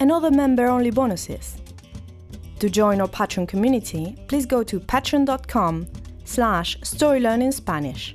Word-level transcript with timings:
and 0.00 0.10
other 0.10 0.30
member-only 0.30 0.90
bonuses. 0.90 1.56
To 2.60 2.70
join 2.70 3.00
our 3.00 3.08
Patreon 3.08 3.48
community, 3.48 4.16
please 4.28 4.46
go 4.46 4.62
to 4.62 4.80
patreon.com 4.80 5.86
slash 6.24 6.78
storylearningspanish. 6.80 8.14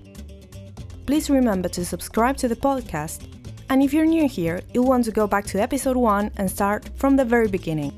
Please 1.06 1.30
remember 1.30 1.70
to 1.70 1.86
subscribe 1.86 2.38
to 2.38 2.48
the 2.48 2.56
podcast, 2.56 3.28
and 3.70 3.82
if 3.82 3.94
you're 3.94 4.06
new 4.06 4.28
here, 4.28 4.62
you'll 4.74 4.88
want 4.88 5.06
to 5.06 5.12
go 5.12 5.28
back 5.28 5.46
to 5.46 5.62
episode 5.62 5.98
1 5.98 6.32
and 6.38 6.50
start 6.50 6.90
from 6.96 7.16
the 7.16 7.26
very 7.26 7.48
beginning. 7.48 7.94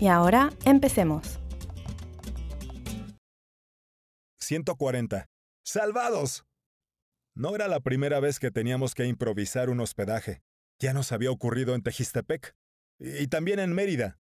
Y 0.00 0.08
ahora, 0.08 0.50
empecemos. 0.64 1.38
140. 4.38 5.26
¡Salvados! 5.62 6.44
No 7.36 7.54
era 7.54 7.68
la 7.68 7.80
primera 7.80 8.18
vez 8.20 8.38
que 8.40 8.50
teníamos 8.50 8.94
que 8.94 9.06
improvisar 9.06 9.70
un 9.70 9.80
hospedaje. 9.80 10.42
Ya 10.80 10.92
nos 10.92 11.12
había 11.12 11.30
ocurrido 11.30 11.74
en 11.74 11.82
Tejistepec. 11.82 12.54
Y 13.00 13.28
también 13.28 13.58
en 13.58 13.72
Mérida. 13.72 14.20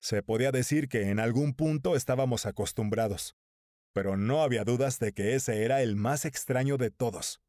Se 0.00 0.22
podía 0.22 0.52
decir 0.52 0.88
que 0.88 1.10
en 1.10 1.18
algún 1.18 1.52
punto 1.52 1.96
estábamos 1.96 2.46
acostumbrados. 2.46 3.36
Pero 3.92 4.16
no 4.16 4.42
había 4.42 4.64
dudas 4.64 5.00
de 5.00 5.12
que 5.12 5.34
ese 5.34 5.64
era 5.64 5.82
el 5.82 5.96
más 5.96 6.24
extraño 6.24 6.76
de 6.78 6.90
todos. 6.90 7.42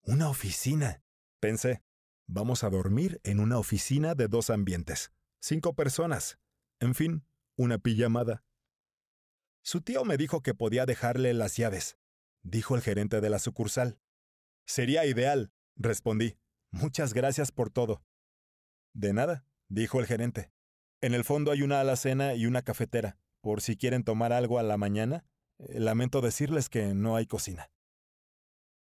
Una 0.00 0.30
oficina. 0.30 1.02
Pensé, 1.38 1.82
vamos 2.26 2.64
a 2.64 2.70
dormir 2.70 3.20
en 3.24 3.40
una 3.40 3.58
oficina 3.58 4.14
de 4.14 4.26
dos 4.26 4.48
ambientes. 4.48 5.12
Cinco 5.40 5.74
personas. 5.74 6.38
En 6.80 6.94
fin, 6.94 7.26
una 7.56 7.78
pijamada. 7.78 8.42
Su 9.62 9.82
tío 9.82 10.04
me 10.04 10.16
dijo 10.16 10.40
que 10.40 10.54
podía 10.54 10.86
dejarle 10.86 11.34
las 11.34 11.56
llaves, 11.56 11.96
dijo 12.42 12.74
el 12.74 12.82
gerente 12.82 13.20
de 13.20 13.30
la 13.30 13.38
sucursal. 13.38 13.98
Sería 14.66 15.04
ideal, 15.04 15.52
respondí. 15.76 16.38
Muchas 16.70 17.12
gracias 17.12 17.52
por 17.52 17.70
todo. 17.70 18.02
De 18.94 19.12
nada, 19.12 19.46
dijo 19.72 20.00
el 20.00 20.06
gerente. 20.06 20.50
En 21.00 21.14
el 21.14 21.24
fondo 21.24 21.50
hay 21.50 21.62
una 21.62 21.80
alacena 21.80 22.34
y 22.34 22.46
una 22.46 22.62
cafetera, 22.62 23.16
por 23.40 23.60
si 23.60 23.76
quieren 23.76 24.04
tomar 24.04 24.32
algo 24.32 24.58
a 24.58 24.62
la 24.62 24.76
mañana. 24.76 25.24
Eh, 25.58 25.80
lamento 25.80 26.20
decirles 26.20 26.68
que 26.68 26.94
no 26.94 27.16
hay 27.16 27.26
cocina. 27.26 27.70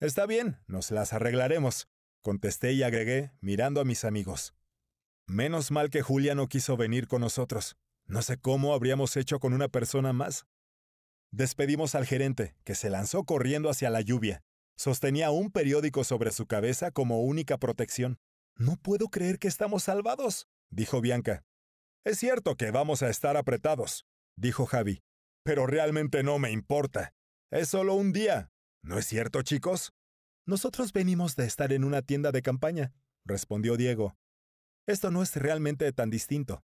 Está 0.00 0.26
bien, 0.26 0.58
nos 0.66 0.90
las 0.90 1.12
arreglaremos, 1.12 1.88
contesté 2.22 2.72
y 2.72 2.82
agregué, 2.82 3.32
mirando 3.40 3.80
a 3.80 3.84
mis 3.84 4.04
amigos. 4.04 4.54
Menos 5.26 5.70
mal 5.70 5.90
que 5.90 6.02
Julia 6.02 6.34
no 6.34 6.48
quiso 6.48 6.76
venir 6.76 7.06
con 7.06 7.20
nosotros. 7.20 7.76
No 8.06 8.22
sé 8.22 8.38
cómo 8.38 8.72
habríamos 8.72 9.16
hecho 9.16 9.38
con 9.38 9.52
una 9.52 9.68
persona 9.68 10.12
más. 10.12 10.46
Despedimos 11.30 11.94
al 11.94 12.06
gerente, 12.06 12.56
que 12.64 12.74
se 12.74 12.88
lanzó 12.88 13.24
corriendo 13.24 13.68
hacia 13.68 13.90
la 13.90 14.00
lluvia. 14.00 14.42
Sostenía 14.76 15.30
un 15.30 15.50
periódico 15.50 16.04
sobre 16.04 16.30
su 16.30 16.46
cabeza 16.46 16.90
como 16.90 17.20
única 17.20 17.58
protección. 17.58 18.18
No 18.56 18.76
puedo 18.76 19.08
creer 19.08 19.38
que 19.38 19.48
estamos 19.48 19.82
salvados, 19.82 20.48
dijo 20.70 21.00
Bianca. 21.00 21.44
Es 22.04 22.18
cierto 22.18 22.56
que 22.56 22.70
vamos 22.70 23.02
a 23.02 23.10
estar 23.10 23.36
apretados, 23.36 24.06
dijo 24.36 24.66
Javi, 24.66 25.02
pero 25.44 25.66
realmente 25.66 26.22
no 26.22 26.38
me 26.38 26.50
importa. 26.50 27.14
Es 27.50 27.68
solo 27.68 27.94
un 27.94 28.12
día. 28.12 28.50
¿No 28.82 28.98
es 28.98 29.06
cierto, 29.06 29.42
chicos? 29.42 29.92
Nosotros 30.46 30.92
venimos 30.92 31.36
de 31.36 31.46
estar 31.46 31.72
en 31.72 31.84
una 31.84 32.02
tienda 32.02 32.32
de 32.32 32.42
campaña, 32.42 32.92
respondió 33.24 33.76
Diego. 33.76 34.16
Esto 34.86 35.10
no 35.10 35.22
es 35.22 35.36
realmente 35.36 35.92
tan 35.92 36.08
distinto. 36.08 36.64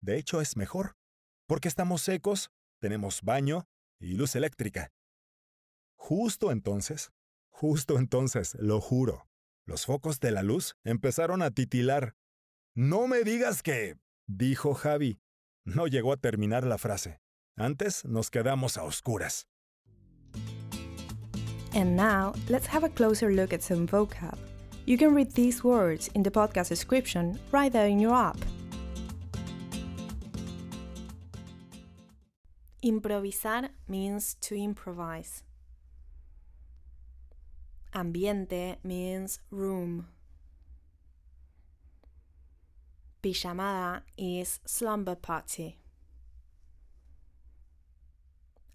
De 0.00 0.18
hecho, 0.18 0.40
es 0.40 0.56
mejor, 0.56 0.96
porque 1.46 1.68
estamos 1.68 2.02
secos, 2.02 2.50
tenemos 2.80 3.22
baño 3.22 3.68
y 4.00 4.14
luz 4.14 4.34
eléctrica. 4.34 4.90
Justo 5.96 6.50
entonces, 6.50 7.12
justo 7.50 7.98
entonces, 7.98 8.56
lo 8.58 8.80
juro, 8.80 9.28
los 9.64 9.86
focos 9.86 10.18
de 10.18 10.32
la 10.32 10.42
luz 10.42 10.74
empezaron 10.82 11.42
a 11.42 11.52
titilar. 11.52 12.16
No 12.74 13.06
me 13.06 13.22
digas 13.22 13.62
que 13.62 13.96
dijo 14.26 14.72
Javi. 14.72 15.20
No 15.66 15.86
llegó 15.88 16.10
a 16.12 16.16
terminar 16.16 16.64
la 16.64 16.78
frase. 16.78 17.20
Antes 17.54 18.06
nos 18.06 18.30
quedamos 18.30 18.78
a 18.78 18.84
oscuras. 18.84 19.46
And 21.74 21.96
now, 21.96 22.32
let's 22.48 22.66
have 22.66 22.82
a 22.82 22.88
closer 22.88 23.30
look 23.30 23.52
at 23.52 23.62
some 23.62 23.86
vocab. 23.86 24.38
You 24.86 24.96
can 24.96 25.14
read 25.14 25.32
these 25.32 25.62
words 25.62 26.08
in 26.14 26.22
the 26.22 26.30
podcast 26.30 26.70
description 26.70 27.38
right 27.52 27.70
there 27.70 27.88
in 27.88 28.00
your 28.00 28.14
app. 28.14 28.38
Improvisar 32.82 33.68
means 33.86 34.34
to 34.40 34.54
improvise. 34.54 35.42
Ambiente 37.94 38.76
means 38.82 39.40
room. 39.50 40.06
Pijamada 43.22 44.02
is 44.16 44.58
slumber 44.66 45.14
party. 45.14 45.76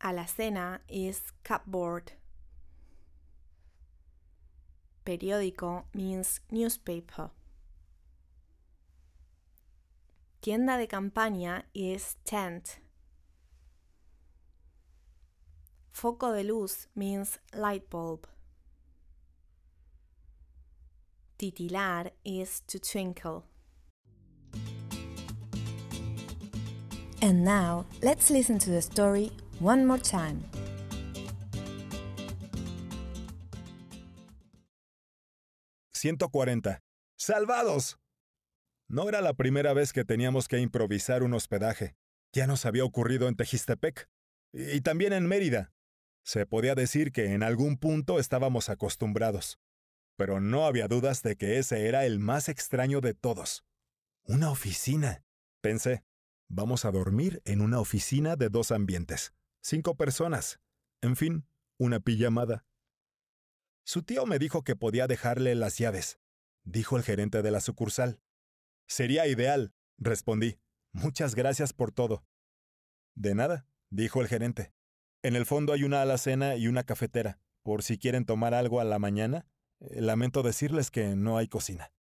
Alacena 0.02 0.80
is 0.88 1.34
cupboard. 1.44 2.14
Periódico 5.06 5.84
means 5.94 6.40
newspaper. 6.50 7.30
Tienda 10.42 10.78
de 10.78 10.88
campaña 10.88 11.64
is 11.74 12.16
tent. 12.24 12.80
Foco 15.92 16.32
de 16.32 16.44
luz 16.46 16.88
means 16.96 17.38
light 17.54 17.90
bulb. 17.90 18.26
Titilar 21.38 22.12
is 22.24 22.62
to 22.62 22.80
twinkle. 22.80 23.44
And 27.22 27.44
now, 27.44 27.86
let's 28.04 28.30
listen 28.30 28.60
to 28.60 28.70
the 28.70 28.82
story 28.82 29.32
one 29.60 29.86
more 29.86 30.00
time. 30.00 30.44
«140. 35.94 36.80
¡Salvados! 37.18 37.98
No 38.88 39.10
era 39.10 39.22
la 39.22 39.34
primera 39.34 39.74
vez 39.74 39.92
que 39.92 40.06
teníamos 40.06 40.48
que 40.48 40.60
improvisar 40.60 41.24
un 41.24 41.34
hospedaje. 41.34 41.96
Ya 42.34 42.48
nos 42.48 42.66
había 42.66 42.86
ocurrido 42.86 43.28
en 43.28 43.36
Tejistepec. 43.36 44.08
Y 44.54 44.82
también 44.82 45.12
en 45.12 45.28
Mérida. 45.28 45.74
Se 46.24 46.46
podía 46.46 46.76
decir 46.76 47.12
que 47.12 47.34
en 47.34 47.44
algún 47.44 47.78
punto 47.78 48.20
estábamos 48.20 48.70
acostumbrados. 48.70 49.60
Pero 50.18 50.40
no 50.40 50.66
había 50.66 50.88
dudas 50.88 51.22
de 51.24 51.36
que 51.36 51.58
ese 51.58 51.88
era 51.88 52.06
el 52.06 52.20
más 52.20 52.48
extraño 52.48 53.02
de 53.02 53.14
todos. 53.14 53.66
Una 54.24 54.52
oficina, 54.52 55.24
pensé. 55.62 56.04
Vamos 56.50 56.86
a 56.86 56.92
dormir 56.92 57.42
en 57.46 57.62
una 57.62 57.80
oficina 57.80 58.36
de 58.38 58.50
dos 58.50 58.72
ambientes. 58.72 59.34
Cinco 59.62 59.96
personas. 59.96 60.62
En 61.02 61.16
fin, 61.16 61.46
una 61.78 62.00
pijamada. 62.00 62.66
Su 63.86 64.04
tío 64.04 64.26
me 64.26 64.40
dijo 64.40 64.64
que 64.64 64.76
podía 64.76 65.08
dejarle 65.08 65.56
las 65.56 65.78
llaves, 65.78 66.20
dijo 66.64 66.98
el 66.98 67.04
gerente 67.04 67.42
de 67.42 67.52
la 67.52 67.60
sucursal. 67.60 68.22
Sería 68.88 69.28
ideal, 69.28 69.74
respondí. 69.98 70.60
Muchas 70.94 71.36
gracias 71.36 71.74
por 71.74 71.92
todo. 71.92 72.26
De 73.16 73.36
nada, 73.36 73.68
dijo 73.90 74.22
el 74.22 74.28
gerente. 74.28 74.74
En 75.24 75.36
el 75.36 75.46
fondo 75.46 75.74
hay 75.74 75.84
una 75.84 76.02
alacena 76.02 76.56
y 76.56 76.68
una 76.68 76.86
cafetera, 76.86 77.40
por 77.64 77.84
si 77.84 77.98
quieren 77.98 78.26
tomar 78.26 78.54
algo 78.54 78.80
a 78.80 78.86
la 78.86 79.00
mañana. 79.00 79.46
Eh, 79.80 80.02
lamento 80.02 80.44
decirles 80.44 80.92
que 80.92 81.16
no 81.16 81.38
hay 81.38 81.48
cocina. 81.48 81.92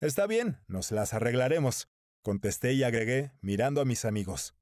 Está 0.00 0.26
bien, 0.26 0.58
nos 0.66 0.90
las 0.90 1.14
arreglaremos, 1.14 1.88
contesté 2.22 2.72
y 2.72 2.82
agregué, 2.82 3.32
mirando 3.40 3.80
a 3.80 3.84
mis 3.84 4.04
amigos. 4.04 4.54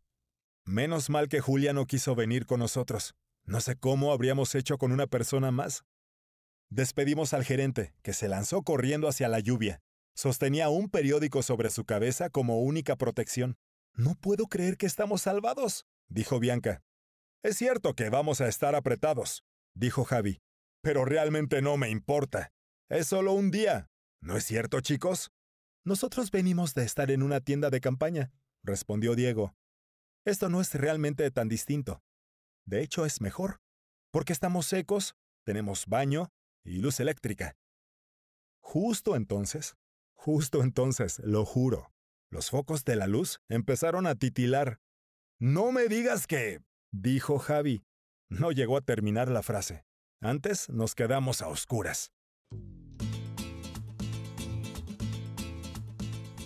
Menos 0.65 1.11
mal 1.11 1.29
que 1.29 1.41
Julia 1.41 1.73
no 1.73 1.87
quiso 1.87 2.15
venir 2.15 2.47
con 2.47 2.61
nosotros. 2.61 3.15
No 3.45 3.61
sé 3.61 3.77
cómo 3.77 4.12
habríamos 4.12 4.55
hecho 4.55 4.79
con 4.79 4.93
una 4.93 5.07
persona 5.07 5.51
más. 5.51 5.85
Despedimos 6.71 7.35
al 7.35 7.45
gerente, 7.45 7.95
que 8.03 8.12
se 8.12 8.29
lanzó 8.29 8.62
corriendo 8.62 9.09
hacia 9.09 9.29
la 9.29 9.41
lluvia. 9.41 9.81
Sostenía 10.15 10.69
un 10.69 10.89
periódico 10.89 11.43
sobre 11.43 11.71
su 11.71 11.85
cabeza 11.85 12.31
como 12.31 12.61
única 12.61 12.97
protección. 12.97 13.57
No 13.95 14.15
puedo 14.15 14.47
creer 14.47 14.77
que 14.77 14.87
estamos 14.87 15.23
salvados, 15.23 15.87
dijo 16.09 16.39
Bianca. 16.39 16.83
Es 17.43 17.56
cierto 17.56 17.95
que 17.95 18.11
vamos 18.11 18.41
a 18.41 18.49
estar 18.49 18.75
apretados, 18.75 19.45
dijo 19.75 20.05
Javi, 20.05 20.41
pero 20.83 21.05
realmente 21.05 21.63
no 21.63 21.77
me 21.77 21.91
importa. 21.91 22.53
Es 22.89 23.09
solo 23.09 23.33
un 23.33 23.51
día. 23.51 23.89
¿No 24.21 24.37
es 24.37 24.45
cierto, 24.45 24.81
chicos? 24.81 25.33
Nosotros 25.91 26.31
venimos 26.31 26.75
de 26.75 26.85
estar 26.85 27.11
en 27.11 27.21
una 27.21 27.41
tienda 27.41 27.69
de 27.69 27.81
campaña, 27.81 28.31
respondió 28.63 29.17
Diego. 29.17 29.57
Esto 30.25 30.49
no 30.49 30.61
es 30.61 30.73
realmente 30.73 31.29
tan 31.33 31.49
distinto. 31.49 32.01
De 32.65 32.81
hecho, 32.81 33.05
es 33.05 33.21
mejor, 33.21 33.61
porque 34.13 34.33
estamos 34.33 34.67
secos, 34.67 35.17
tenemos 35.45 35.87
baño 35.87 36.31
y 36.65 36.79
luz 36.79 37.01
eléctrica. 37.01 37.57
Justo 38.61 39.17
entonces, 39.17 39.75
justo 40.15 40.63
entonces, 40.63 41.19
lo 41.25 41.45
juro, 41.45 41.93
los 42.31 42.51
focos 42.51 42.85
de 42.85 42.95
la 42.95 43.09
luz 43.09 43.41
empezaron 43.49 44.07
a 44.07 44.15
titilar. 44.15 44.79
No 45.41 45.73
me 45.73 45.89
digas 45.89 46.29
que... 46.29 46.63
dijo 46.93 47.41
Javi. 47.41 47.83
No 48.29 48.53
llegó 48.53 48.77
a 48.77 48.83
terminar 48.83 49.29
la 49.29 49.43
frase. 49.43 49.85
Antes 50.21 50.69
nos 50.69 50.95
quedamos 50.95 51.43
a 51.43 51.49
oscuras. 51.49 52.13